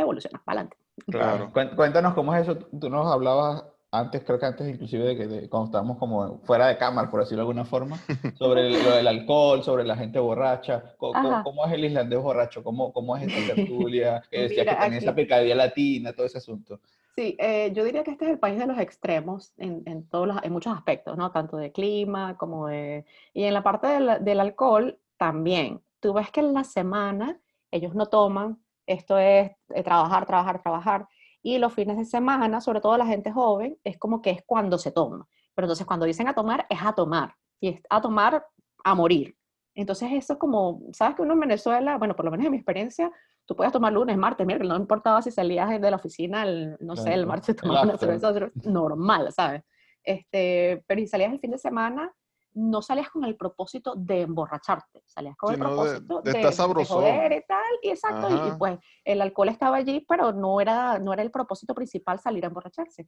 [0.00, 0.76] evoluciona para adelante.
[1.06, 1.52] Claro.
[1.76, 2.56] Cuéntanos cómo es eso.
[2.56, 6.66] Tú nos hablabas antes, creo que antes inclusive de que de- cuando estábamos como fuera
[6.66, 7.96] de cámara, por decirlo de alguna forma,
[8.38, 10.94] sobre el- lo del alcohol, sobre la gente borracha.
[11.14, 11.42] Ajá.
[11.42, 12.62] ¿Cómo, es el islandés borracho?
[12.62, 14.22] ¿Cómo, cómo es esta tertulia?
[14.30, 16.80] Que decías Mira, que tenía esa picadilla latina, todo ese asunto.
[17.16, 20.28] Sí, eh, yo diría que este es el país de los extremos en, en todos
[20.28, 21.32] los, en muchos aspectos, ¿no?
[21.32, 23.04] Tanto de clima como de...
[23.34, 25.80] Y en la parte del, del alcohol también.
[25.98, 27.40] Tú ves que en la semana
[27.72, 28.58] ellos no toman,
[28.88, 31.08] esto es eh, trabajar, trabajar, trabajar.
[31.42, 34.78] Y los fines de semana, sobre todo la gente joven, es como que es cuando
[34.78, 35.28] se toma.
[35.54, 37.34] Pero entonces cuando dicen a tomar, es a tomar.
[37.60, 38.44] Y es a tomar
[38.84, 39.36] a morir.
[39.74, 42.58] Entonces eso es como, ¿sabes que uno en Venezuela, bueno, por lo menos en mi
[42.58, 43.12] experiencia,
[43.46, 46.96] tú puedes tomar lunes, martes, miércoles, no importaba si salías de la oficina, el, no
[46.96, 48.32] sé, el martes tomando una cerveza,
[48.64, 49.62] normal, ¿sabes?
[50.02, 52.12] Este, pero si salías el fin de semana,
[52.58, 56.38] no salías con el propósito de emborracharte, salías con el Sino de- propósito de de,
[56.38, 56.96] estar de sabrosón.
[57.02, 60.98] joder y tal, y exacto, y- y, pues el alcohol estaba allí, pero no era,
[60.98, 63.06] no era el propósito principal salir a emborracharse.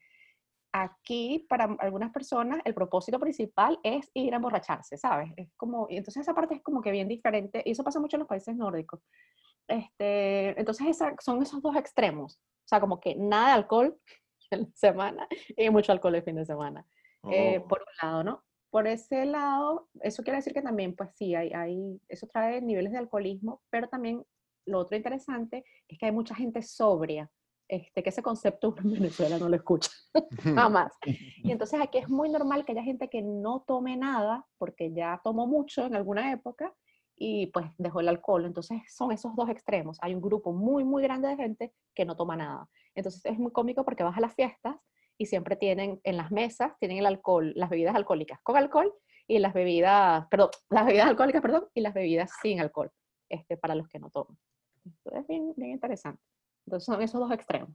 [0.72, 5.32] Aquí, para algunas personas, el propósito principal es ir a emborracharse, ¿sabes?
[5.36, 8.16] Es como, y entonces esa parte es como que bien diferente, y eso pasa mucho
[8.16, 9.00] en los países nórdicos.
[9.66, 13.98] Este, entonces esa- son esos dos extremos, o sea, como que nada de alcohol
[14.50, 16.86] en la semana y mucho alcohol el fin de semana.
[17.30, 17.68] Eh, Oh.
[17.68, 18.44] por un lado, ¿no?
[18.70, 22.92] Por ese lado, eso quiere decir que también, pues sí, hay, hay, eso trae niveles
[22.92, 24.24] de alcoholismo, pero también
[24.66, 27.30] lo otro interesante es que hay mucha gente sobria,
[27.68, 29.90] este, que ese concepto uno en Venezuela no lo escucha
[30.54, 30.92] jamás.
[31.42, 35.20] Y entonces aquí es muy normal que haya gente que no tome nada porque ya
[35.24, 36.74] tomó mucho en alguna época
[37.16, 38.44] y pues dejó el alcohol.
[38.44, 39.98] Entonces son esos dos extremos.
[40.00, 42.68] Hay un grupo muy, muy grande de gente que no toma nada.
[42.94, 44.76] Entonces es muy cómico porque vas a las fiestas
[45.20, 48.90] y siempre tienen en las mesas, tienen el alcohol, las bebidas alcohólicas con alcohol
[49.26, 52.90] y las bebidas, perdón, las bebidas alcohólicas, perdón, y las bebidas sin alcohol,
[53.28, 54.38] este, para los que no toman.
[54.86, 56.22] Esto es bien, bien interesante.
[56.66, 57.68] Entonces son esos dos extremos.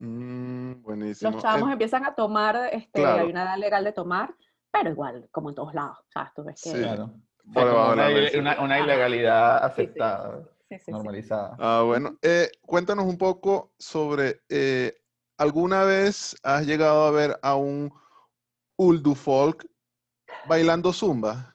[0.00, 1.30] Mm, buenísimo.
[1.30, 3.22] Los chavos Eh, empiezan a tomar, este, claro.
[3.24, 4.34] hay una edad legal de tomar,
[4.70, 5.96] pero igual, como en todos lados.
[6.00, 6.70] O sea, tú ves que...
[6.70, 6.76] Sí.
[6.78, 7.14] Claro.
[7.46, 8.08] Una,
[8.38, 10.90] una- una ilegalidad aceptada, Sí, sí, sí.
[10.92, 11.56] normalizada.
[11.58, 12.18] Ah, bueno.
[12.20, 14.92] Eh, cuéntanos un poco sobre, eh,
[15.38, 17.92] ¿alguna vez has llegado a ver a un
[18.76, 19.66] Uldu Folk
[20.48, 21.54] bailando zumba?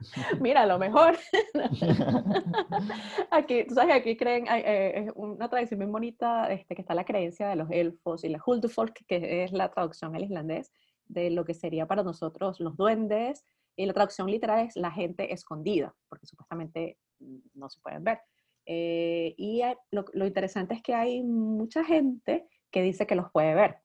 [0.40, 1.16] Mira, lo mejor.
[3.30, 6.94] aquí, tú sabes que aquí creen, eh, es una tradición bien bonita, este, que está
[6.94, 10.72] la creencia de los elfos y la Huldufolk, que es la traducción al islandés
[11.06, 13.44] de lo que sería para nosotros los duendes,
[13.76, 16.98] y la traducción literal es la gente escondida, porque supuestamente
[17.54, 18.20] no se pueden ver.
[18.66, 23.78] Eh, y lo interesante es que hay mucha gente que dice que los puede ver.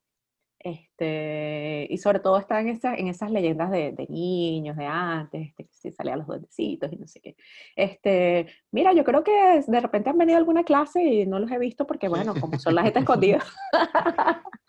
[0.59, 5.47] Este, y sobre todo está en, esa- en esas leyendas de, de niños de antes,
[5.49, 7.35] este, que si salían los duendecitos y no sé qué.
[7.75, 9.31] Este, mira, yo creo que
[9.67, 12.57] de repente han venido a alguna clase y no los he visto porque, bueno, como
[12.59, 13.43] son la gente escondida.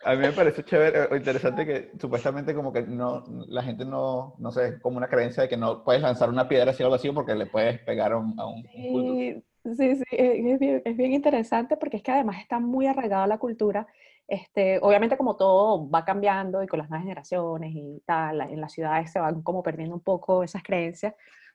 [0.03, 4.35] A mí me parece chévere o interesante que supuestamente como que no, la gente no,
[4.39, 7.13] no sé, como una creencia de que no puedes lanzar una piedra hacia el vacío
[7.13, 9.23] porque le puedes pegar a un, a un culto.
[9.23, 13.27] Sí, sí, sí, es bien, es bien interesante porque es que además está muy arraigada
[13.27, 13.87] la cultura.
[14.27, 18.73] Este, obviamente como todo va cambiando y con las nuevas generaciones y tal, en las
[18.73, 21.13] ciudades se van como perdiendo un poco esas creencias,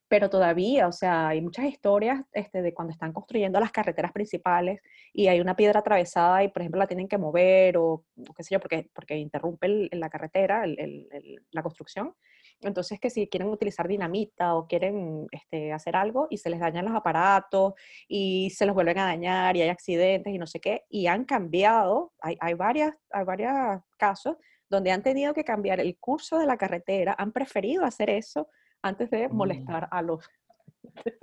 [0.09, 4.81] pero todavía, o sea, hay muchas historias este, de cuando están construyendo las carreteras principales
[5.13, 7.85] y hay una piedra atravesada y, por ejemplo, la tienen que mover o,
[8.29, 12.15] o qué sé yo, porque, porque interrumpe el- la carretera, el- el- la construcción.
[12.63, 16.85] Entonces, que si quieren utilizar dinamita o quieren este, hacer algo y se les dañan
[16.85, 17.75] los aparatos
[18.09, 21.25] y se los vuelven a dañar y hay accidentes y no sé qué, y han
[21.25, 23.53] cambiado, hay, hay, varias, hay varios
[23.97, 24.37] casos
[24.69, 28.49] donde han tenido que cambiar el curso de la carretera, han preferido hacer eso
[28.83, 29.37] antes de Mm.
[29.37, 30.29] molestar a los...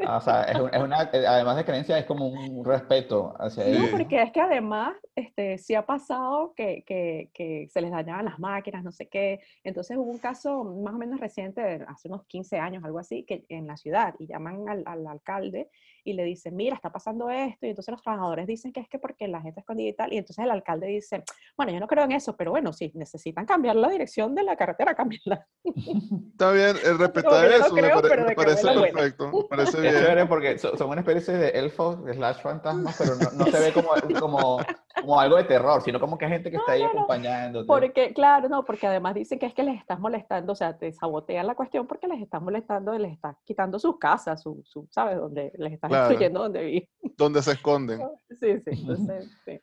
[0.02, 3.64] Ah, o sea, es, es una, eh, además de creencia, es como un respeto hacia
[3.64, 3.72] Sí.
[3.72, 3.90] No, ellos.
[3.90, 8.40] porque es que además este, sí ha pasado que, que, que se les dañaban las
[8.40, 9.42] máquinas, no sé qué.
[9.64, 13.46] Entonces hubo un caso más o menos reciente, hace unos 15 años, algo así, que
[13.50, 15.70] en la ciudad, y llaman al, al alcalde
[16.04, 19.00] y le dicen, mira, está pasando esto, y entonces los trabajadores dicen que es que
[19.00, 21.24] porque la gente escondida y tal, y entonces el alcalde dice,
[21.58, 24.56] bueno, yo no creo en eso, pero bueno, si necesitan cambiar la dirección de la
[24.56, 25.48] carretera, cámbiarla.
[25.64, 29.94] Está bien, el respetar yo no eso me, pare- parece perfecto, me parece Es bien.
[29.96, 33.74] chévere porque so- son una especie de elfos slash fantasmas, pero no, no se ve
[33.74, 34.60] como, como,
[34.96, 36.92] como algo de terror, sino como que hay gente que está ahí no, no.
[36.92, 37.68] acompañándote.
[37.68, 40.92] Porque, claro, no, porque además dicen que es que les estás molestando, o sea, te
[40.92, 44.88] sabotean la cuestión porque les estás molestando y les estás quitando sus casas, su, su
[44.92, 45.18] ¿sabes?
[45.18, 46.08] Donde les estás Claro.
[46.08, 46.90] destruyendo donde viven.
[47.18, 48.00] Donde se esconden.
[48.40, 49.60] Sí, sí, entonces, sí.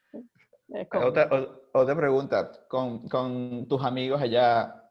[0.92, 1.28] Otra,
[1.72, 4.82] otra pregunta, con, con tus amigos allá,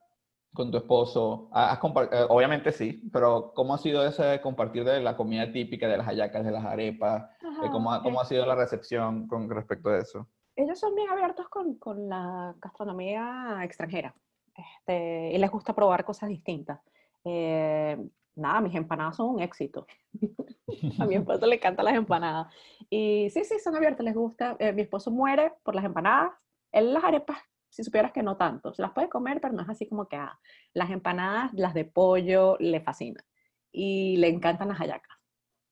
[0.54, 5.16] con tu esposo, ¿has eh, obviamente sí, pero ¿cómo ha sido ese compartir de la
[5.18, 7.30] comida típica, de las hallacas, de las arepas?
[7.62, 10.28] Eh, Ajá, ¿Cómo, ha- cómo ha eh, sido la recepción con respecto a eso?
[10.58, 14.16] ellos son bien abiertos con, con la gastronomía extranjera
[14.56, 16.80] este, y les gusta probar cosas distintas.
[17.26, 17.98] Eh,
[18.36, 19.86] nada, mis empanadas son un éxito.
[21.00, 22.54] A mi esposo le encantan las empanadas.
[22.90, 24.56] Y sí, sí, son abiertos, les gusta.
[24.60, 26.32] Eh, mi esposo muere por las empanadas.
[26.72, 27.38] Él las arepas,
[27.70, 28.74] si supieras que no tanto.
[28.74, 30.40] Se las puede comer, pero no es así como que ah,
[30.74, 33.24] las empanadas, las de pollo, le fascinan.
[33.74, 35.15] Y le encantan las hallacas.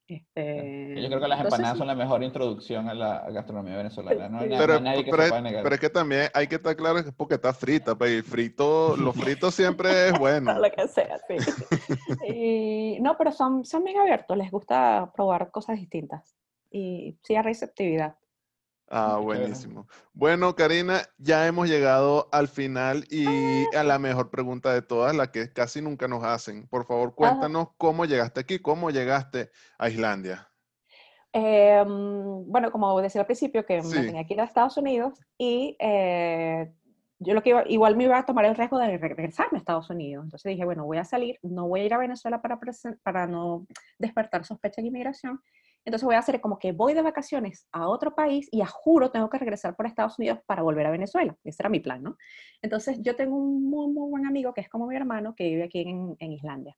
[0.05, 1.77] Este, Yo creo que las entonces, empanadas sí.
[1.77, 4.27] son la mejor introducción a la gastronomía venezolana.
[4.29, 5.63] No hay, na- no Pero, hay nadie que pero, se es, pueda negar.
[5.63, 8.21] pero es que también hay que estar claro que es porque está frita, pues, y
[8.21, 10.59] frito, lo frito siempre es bueno.
[10.59, 11.35] lo que sea, sí.
[12.27, 16.35] Y, no, pero son, son bien abiertos, les gusta probar cosas distintas.
[16.69, 18.15] Y sí hay receptividad.
[18.95, 19.87] Ah, buenísimo.
[20.13, 25.31] Bueno, Karina, ya hemos llegado al final y a la mejor pregunta de todas, la
[25.31, 26.67] que casi nunca nos hacen.
[26.67, 30.47] Por favor, cuéntanos cómo llegaste aquí, cómo llegaste a Islandia.
[31.33, 33.95] Eh, mm, bueno, como decía al principio, que Sí.
[33.95, 36.71] me tenía que ir a Estados Unidos y eh,
[37.17, 39.59] yo lo que iba, igual me iba a tomar el riesgo de re- regresarme a
[39.59, 40.25] Estados Unidos.
[40.25, 42.59] Entonces dije, bueno, voy a salir, no voy a ir a Venezuela para,
[43.01, 43.65] para no
[43.97, 45.41] despertar sospecha en inmigración
[45.85, 49.11] Entonces voy a hacer como que voy de vacaciones a otro país y a juro
[49.11, 51.35] tengo que regresar por Estados Unidos para volver a Venezuela.
[51.43, 52.17] Ese era mi plan, ¿no?
[52.61, 55.63] Entonces yo tengo un muy, muy buen amigo que es como mi hermano que vive
[55.63, 56.75] aquí en, en Islandia.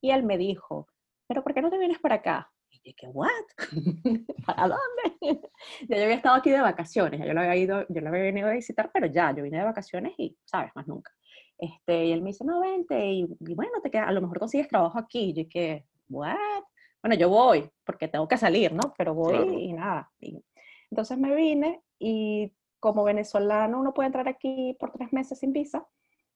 [0.00, 0.88] Y él me dijo,
[1.28, 2.50] pero ¿por qué no te vienes para acá?
[2.70, 3.28] Y dije, ¿what?
[4.46, 5.18] ¿Para dónde?
[5.88, 8.22] ya yo había estado aquí de vacaciones, ya yo lo había ido, yo lo había
[8.22, 10.72] venido a visitar, pero ya, yo vine de vacaciones y, ¿sabes?
[10.74, 11.12] Más nunca.
[11.58, 14.38] Este, y él me dice, no, vente, y, y bueno, te queda, a lo mejor
[14.38, 15.30] consigues trabajo aquí.
[15.30, 16.64] Y yo dije, ¿what?
[17.02, 18.94] Bueno, yo voy, porque tengo que salir, ¿no?
[18.96, 19.52] Pero voy Claro.
[19.52, 20.12] y nada.
[20.20, 20.44] Y
[20.90, 25.86] entonces me vine y como venezolano uno puede entrar aquí por tres meses sin visa.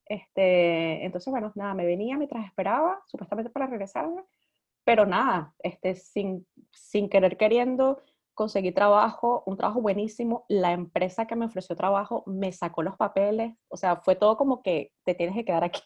[0.07, 4.23] Este, entonces, bueno, nada, me venía mientras esperaba, supuestamente para regresarme,
[4.85, 8.03] pero nada, este, sin, sin querer queriendo,
[8.35, 10.45] conseguí trabajo, un trabajo buenísimo.
[10.49, 14.63] La empresa que me ofreció trabajo me sacó los papeles, o sea, fue todo como
[14.63, 15.81] que te tienes que quedar aquí.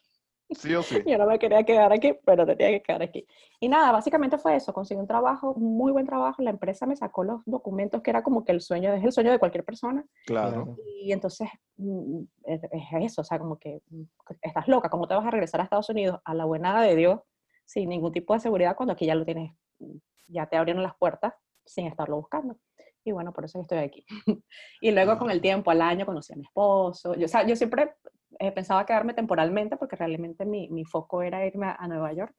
[0.50, 0.96] Sí o sí.
[1.06, 3.26] Yo no me quería quedar aquí, pero tenía que quedar aquí.
[3.61, 6.96] Y nada, básicamente fue eso, conseguí un trabajo, un muy buen trabajo, la empresa me
[6.96, 10.04] sacó los documentos, que era como que el sueño, es el sueño de cualquier persona,
[10.26, 10.76] Claro.
[11.02, 14.02] y entonces mm, es, es eso, o sea, como que mm,
[14.42, 17.20] estás loca, ¿cómo te vas a regresar a Estados Unidos a la buena de Dios
[17.66, 19.96] sin ningún tipo de seguridad cuando aquí ya lo tienes, mm,
[20.28, 21.34] ya te abrieron las puertas
[21.64, 22.56] sin estarlo buscando?
[23.04, 24.04] Y bueno, por eso estoy aquí.
[24.80, 27.14] y luego con el tiempo, al año, conocí a mi esposo.
[27.14, 27.94] Yo, o sea, yo siempre
[28.38, 32.35] eh, pensaba quedarme temporalmente porque realmente mi, mi foco era irme a, a Nueva York.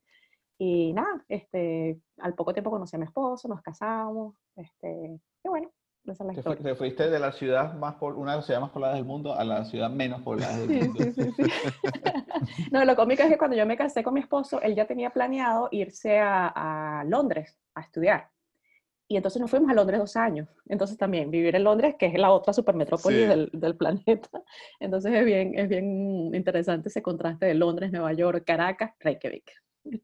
[0.58, 5.72] Y nada, este, al poco tiempo conocí a mi esposo, nos casamos, este, y bueno,
[6.06, 8.64] esa es la Te, te fuiste de la ciudad más, po- una de las ciudades
[8.64, 11.00] más pobladas del mundo a la ciudad menos poblada del Sí, mundo.
[11.14, 11.44] sí, sí, sí.
[12.72, 15.12] No, lo cómico es que cuando yo me casé con mi esposo, él ya tenía
[15.12, 18.30] planeado irse a, a Londres a estudiar.
[19.12, 20.48] Y entonces nos fuimos a Londres dos años.
[20.67, 23.26] Entonces también vivir en Londres, que es la otra supermetrópoli Sí.
[23.26, 24.30] del, del planeta.
[24.80, 29.52] Entonces es bien, es bien interesante ese contraste de Londres, Nueva York, Caracas, Reykjavik.
[29.84, 30.00] Sí,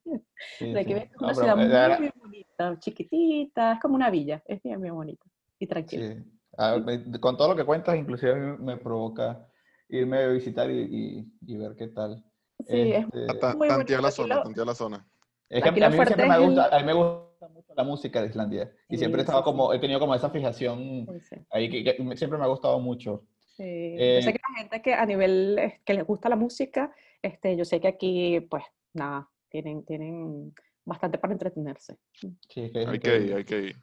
[0.57, 0.73] sí.
[0.73, 4.41] Reykjavik es No, una pero, ciudad muy, era- muy bonita, chiquitita, es como una villa,
[4.47, 5.25] es bien, bien bonita
[5.59, 6.07] y tranquila.
[6.13, 6.23] sí.
[6.57, 9.45] A ver, me- con todo lo que cuentas, inclusive me provoca
[9.89, 12.23] irme a visitar y, y- y ver qué tal.
[12.65, 14.01] Sí, es Este, ta- muy bonito.
[14.01, 15.05] la zona, la zona.
[15.49, 18.21] Es que a mí siempre me es gusta, a mí me gusta mucho la música
[18.21, 18.71] de Islandia.
[18.89, 19.31] Y Sí, siempre sí.
[19.43, 21.35] como, he tenido como esa fijación Sí, sí.
[21.51, 23.23] ahí que, que siempre me ha gustado mucho.
[23.55, 26.93] Sí, Eh, yo sé que la gente que a nivel que les gusta la música,
[27.21, 30.53] este, yo sé que aquí, pues, nada, tienen, tienen
[30.83, 31.97] bastante para entretenerse.
[32.13, 33.75] Sí, que Hay que ir, hay que ir.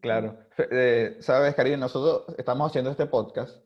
[0.00, 0.38] Claro.
[0.70, 3.64] Eh, Sabes, Karina, nosotros estamos haciendo este podcast,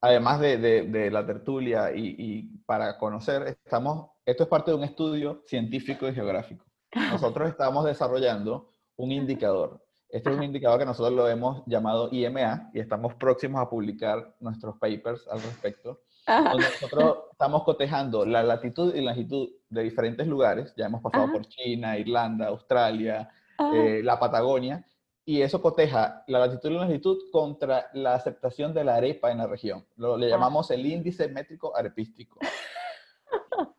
[0.00, 4.76] además de, de- de la tertulia y, y para conocer, estamos, esto es parte de
[4.76, 6.64] un estudio científico y geográfico.
[7.12, 9.80] Nosotros estamos desarrollando un indicador.
[10.08, 14.34] Este es un indicador que nosotros lo hemos llamado IMA y estamos próximos a publicar
[14.40, 16.50] nuestros papers al respecto, Ajá.
[16.50, 20.72] donde nosotros estamos cotejando la latitud y longitud de diferentes lugares.
[20.76, 21.32] Ya hemos pasado Ajá.
[21.32, 23.30] por China, Irlanda, Australia,
[23.74, 24.84] eh, la Patagonia,
[25.24, 29.38] y eso coteja la latitud y la longitud contra la aceptación de la arepa en
[29.38, 29.84] la región.
[29.96, 32.38] Lo le llamamos el índice métrico arepístico.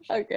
[0.10, 0.32] Ok.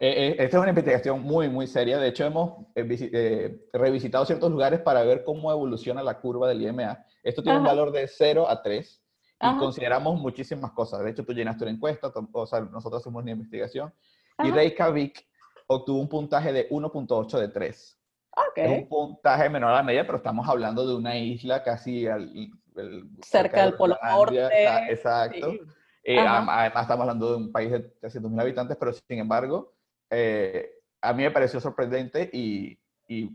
[0.00, 1.98] Eh, eh, esta es una investigación muy, muy seria.
[1.98, 6.62] De hecho, hemos eh, eh, revisitado ciertos lugares para ver cómo evoluciona la curva del
[6.62, 7.04] IMA.
[7.22, 7.74] Esto tiene un Ajá.
[7.74, 9.00] valor de 0 a 3
[9.40, 9.58] y Ajá.
[9.58, 11.02] consideramos muchísimas cosas.
[11.04, 13.92] De hecho, tú llenaste una encuesta, o sea, nosotros hacemos una investigación.
[14.42, 14.56] Y Ajá.
[14.56, 15.26] Reykjavik
[15.68, 17.98] obtuvo un puntaje de 1.8 de 3.
[18.56, 22.32] Es un puntaje menor a la media, pero estamos hablando de una isla casi al,
[22.76, 25.52] el- Cerca del de Polo Norte, Exacto.
[25.52, 25.60] Sí.
[26.02, 29.72] Eh, además, estamos hablando de un país de 300.000 habitantes, pero sin embargo,
[30.10, 33.30] eh, a mí me pareció sorprendente y, y,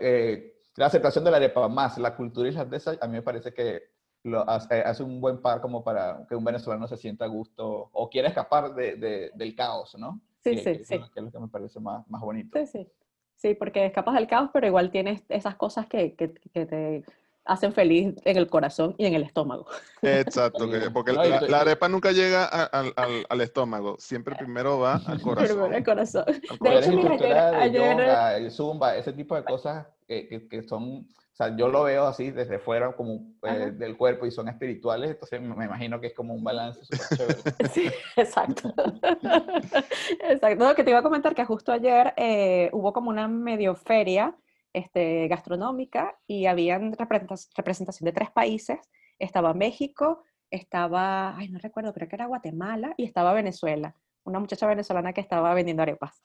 [0.00, 3.82] eh, la aceptación de la arepa más la cultura islandesa, a mí me parece que
[4.24, 7.90] lo hace, hace un buen par como para que un venezolano se sienta a gusto
[7.92, 10.20] o quiera escapar de- de- del caos, ¿no?
[10.42, 10.94] Sí, Que- sí, que sí.
[11.14, 12.58] es lo que me parece más, más bonito.
[12.58, 12.88] Sí, sí.
[13.36, 17.04] Sí, porque escapas del caos, pero igual tienes esas cosas que, que, que te
[17.46, 19.66] hacen feliz en el corazón y en el estómago.
[20.02, 24.78] Exacto, porque No, la, la arepa nunca llega a- al, al- al estómago, siempre primero
[24.78, 25.56] va al corazón.
[25.58, 26.24] Primero el corazón.
[26.26, 26.72] al De corazón.
[26.72, 30.62] eres hecho, mira, de ayer- yoga, de zumba, ese tipo de cosas que, que- que
[30.62, 34.48] son, o sea, yo lo veo así desde fuera como eh, del cuerpo y son
[34.48, 37.38] espirituales, entonces me imagino que es como un balance súper chévere.
[37.72, 38.72] Sí, exacto.
[40.20, 40.64] Exacto.
[40.64, 44.34] No, que te iba a comentar que justo ayer eh, hubo como una medio feria
[44.74, 46.92] este, gastronómica y habían
[47.56, 48.78] representación de tres países.
[49.18, 53.94] Estaba México, estaba, ay, no recuerdo, creo que era Guatemala y estaba Venezuela.
[54.24, 56.22] Una muchacha venezolana que estaba vendiendo arepas.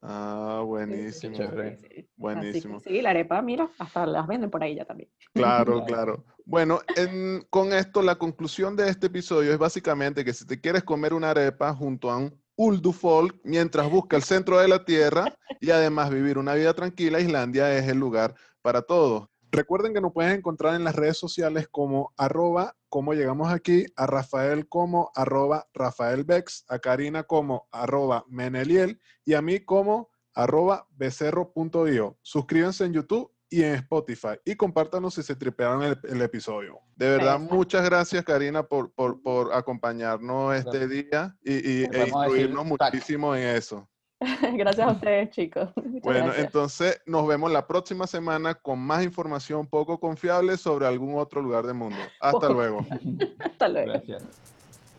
[0.00, 1.34] Ah, buenísimo.
[1.36, 1.42] Sí,
[1.80, 1.88] sí.
[1.88, 2.78] Que Buenísimo.
[2.80, 5.10] sí, la arepa, mira, hasta las venden por ahí ya también.
[5.32, 5.86] Claro, Claro.
[5.86, 6.24] claro.
[6.44, 10.84] Bueno, en- con esto la conclusión de este episodio es básicamente que si te quieres
[10.84, 15.70] comer una arepa junto a un Uldufolk mientras busca el centro de la Tierra y
[15.70, 19.28] además vivir una vida tranquila, Islandia es el lugar para todos.
[19.52, 24.06] Recuerden que nos pueden encontrar en las redes sociales como arroba como llegamos aquí, a
[24.06, 30.88] Rafael como arroba Rafael Bex, a Karina como arroba Meneliel y a mí como arroba
[30.90, 32.18] becerro.io.
[32.22, 36.80] Suscríbanse en YouTube y en Spotify y compártanos si se tripearon el, el episodio.
[36.96, 37.54] De verdad, Exacto.
[37.54, 42.92] muchas gracias, Karina, por, por, por acompañarnos este día y, y- e instruirnos tac.
[42.92, 43.88] muchísimo en eso.
[44.54, 45.70] Gracias a ustedes, chicos.
[45.76, 46.44] Muchas Bueno, gracias.
[46.46, 51.64] entonces nos vemos la próxima semana con más información poco confiable sobre algún otro lugar
[51.64, 51.96] del mundo.
[52.20, 52.84] Hasta luego.
[53.38, 53.92] Hasta luego.
[53.92, 54.24] Gracias.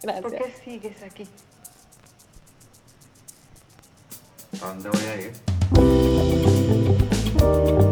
[0.02, 0.22] Gracias.
[0.24, 1.28] ¿Por qué sigues aquí?
[4.64, 5.18] ¿A dónde voy a
[7.86, 7.90] ir?